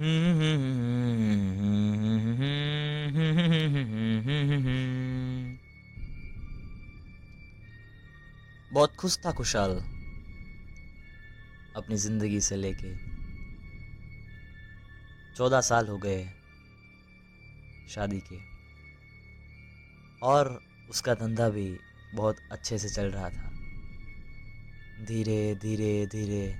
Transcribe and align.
बहुत 0.00 1.06
खुश 8.96 9.18
था 9.26 9.32
खुशहाल 9.32 9.70
अपनी 11.76 11.96
ज़िंदगी 11.96 12.40
से 12.40 12.56
लेके। 12.56 12.96
चौदह 15.36 15.60
साल 15.60 15.88
हो 15.88 15.98
गए 15.98 16.30
शादी 17.88 18.20
के। 18.20 18.38
और 20.22 20.62
उसका 20.90 21.14
धंधा 21.14 21.48
भी 21.48 21.78
बहुत 22.14 22.36
अच्छे 22.52 22.78
से 22.78 22.88
चल 22.88 23.06
रहा 23.06 23.30
था। 23.30 23.50
धीरे 25.04 25.54
धीरे 25.54 26.06
धीरे। 26.06 26.56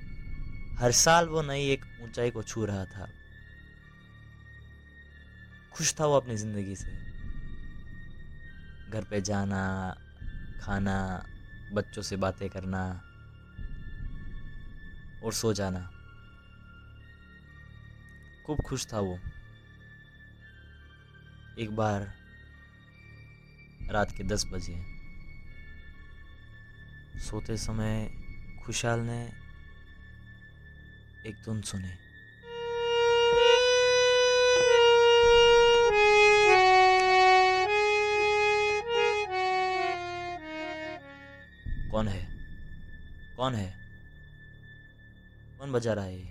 हर 0.79 0.93
साल 0.93 1.29
वो 1.29 1.43
नई 1.43 1.69
एक 1.69 1.85
ऊंचाई 2.03 2.31
को 2.31 2.43
छू 2.43 2.65
रहा 2.65 2.85
था। 2.85 3.20
खुश 5.73 5.95
था 6.01 6.07
वो 6.07 6.17
अपनी 6.17 6.37
ज़िंदगी 6.37 6.77
से। 6.77 6.93
घर 8.91 9.05
पे 9.05 9.21
जाना, 9.21 9.95
खाना, 10.61 11.25
बच्चों 11.73 12.03
से 12.03 12.17
बातें 12.17 12.49
करना 12.51 12.83
और 15.25 15.33
सो 15.33 15.53
जाना। 15.53 15.81
खूब 18.47 18.61
खुश 18.61 18.87
था 18.93 19.01
वो। 19.01 19.19
एक 21.59 21.77
बार 21.77 22.13
रात 23.91 24.13
के 24.17 24.25
दस 24.25 24.45
बजे 24.53 24.77
सोते 27.21 27.57
समय 27.57 28.09
खुशहाल 28.67 29.01
ने 29.01 29.23
एक 31.27 31.43
धुन 31.45 31.61
सुनी। 31.63 32.10
कौन 41.91 42.09
है? 42.09 42.29
कौन 43.37 43.55
है? 43.55 43.75
कौन 45.59 45.73
बजा 45.73 45.93
रहा 45.93 46.05
है 46.05 46.19
ये? 46.19 46.25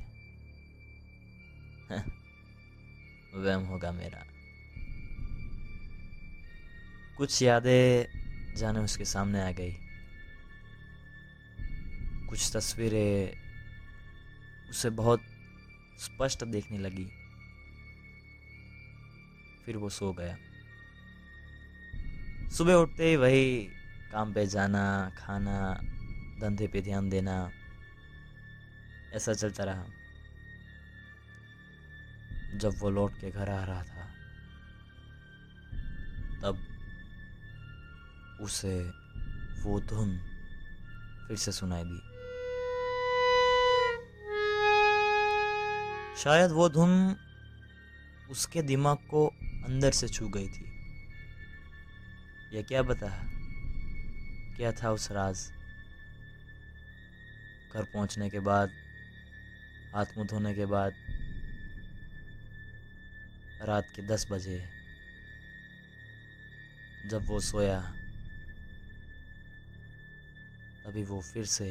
वहम 3.38 3.66
होगा 3.66 3.92
मेरा। 3.92 4.26
कुछ 7.18 7.42
यादें 7.42 8.06
जाने 8.56 8.80
उसके 8.80 9.06
सामने 9.06 9.42
आ 9.42 9.52
गई। 9.52 9.72
कुछ 12.28 12.56
तस्वीरें 12.56 13.34
उसे 14.70 14.90
बहुत 14.90 15.22
स्पष्ट 15.98 16.44
देखने 16.44 16.78
लगी। 16.78 17.06
फिर 19.66 19.78
वो 19.78 19.90
सो 19.90 20.14
गया। 20.14 20.38
सुबह 22.50 22.74
उठते 22.74 23.10
ही 23.10 23.16
वही 23.16 23.70
काम 24.12 24.34
पे 24.34 24.48
जाना, 24.48 25.12
खाना, 25.18 25.82
धंधे 26.42 26.68
पे 26.68 26.82
ध्यान 26.82 27.10
देना, 27.10 27.52
ऐसा 29.14 29.34
चलता 29.34 29.64
रहा। 29.64 29.86
जब 32.58 32.76
वो 32.80 32.90
लौट 32.90 33.12
के 33.12 33.32
घर 33.32 33.50
आ 33.50 33.64
रहा 33.64 33.84
था, 33.84 34.06
तब 36.42 36.60
उसे 38.42 38.92
वो 39.64 39.80
धुन 39.80 40.18
फिर 41.28 41.38
से 41.38 41.52
सुनाई 41.52 41.84
दी। 41.84 42.00
शायद 46.24 46.52
वो 46.52 46.70
धुन 46.70 47.16
उसके 48.30 48.62
दिमाग 48.62 48.98
को 48.98 49.28
अंदर 49.66 49.92
से 49.92 50.08
छू 50.08 50.30
गई 50.30 50.48
थी। 50.48 50.66
यह 52.54 52.62
क्या 52.62 52.84
बता 52.84 53.39
क्या 54.60 54.72
था 54.72 54.92
उस 54.92 55.12
राज। 55.12 55.42
घर 57.74 57.84
पहुँचने 57.84 58.30
के 58.30 58.40
बाद, 58.40 58.72
हाथ 59.94 60.06
मुँह 60.18 60.28
धोने 60.28 60.54
के 60.54 60.66
बाद, 60.66 60.94
रात 63.62 63.86
के 63.96 64.02
दस 64.02 64.28
बजे, 64.32 64.58
जब 67.10 67.28
वो 67.28 67.40
सोया, 67.40 67.80
तभी 70.86 71.04
वो 71.04 71.22
फिर 71.22 71.46
से 71.46 71.70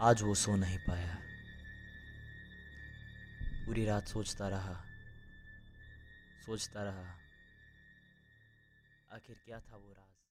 आज 0.00 0.22
वो 0.22 0.34
सो 0.34 0.56
नहीं 0.56 0.78
पाया। 0.78 1.23
पूरी 3.66 3.84
रात 3.84 4.06
सोचता 4.06 4.48
रहा। 4.48 4.74
सोचता 6.46 6.82
रहा। 6.82 7.14
आखिर 9.12 9.36
क्या 9.46 9.60
था 9.60 9.76
वो 9.76 9.92
रात 9.92 10.33